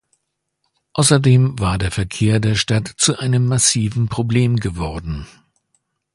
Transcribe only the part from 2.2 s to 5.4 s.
der Stadt zu einem massiven Problem geworden.